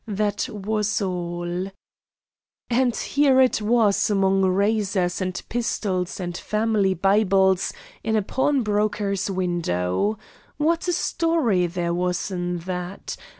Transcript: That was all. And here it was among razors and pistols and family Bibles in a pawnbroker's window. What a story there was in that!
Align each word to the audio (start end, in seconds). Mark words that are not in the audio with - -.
That 0.07 0.49
was 0.51 0.99
all. 0.99 1.69
And 2.71 2.95
here 2.97 3.39
it 3.39 3.61
was 3.61 4.09
among 4.09 4.41
razors 4.41 5.21
and 5.21 5.39
pistols 5.47 6.19
and 6.19 6.35
family 6.35 6.95
Bibles 6.95 7.71
in 8.03 8.15
a 8.15 8.23
pawnbroker's 8.23 9.29
window. 9.29 10.17
What 10.57 10.87
a 10.87 10.93
story 10.93 11.67
there 11.67 11.93
was 11.93 12.31
in 12.31 12.57
that! 12.65 13.15